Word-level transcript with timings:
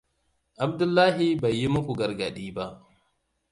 Abdullahi 0.65 1.27
bai 1.41 1.55
yi 1.59 1.67
muku 1.73 1.93
gargaɗi 1.99 2.47
ba. 2.55 2.65